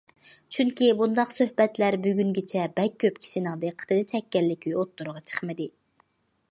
[0.55, 5.71] چۈنكى بۇنداق سۆھبەتلەر بۈگۈنگىچە بەك كۆپ كىشىنىڭ دىققىتىنى چەككەنلىكى ئوتتۇرىغا چىقمىدى.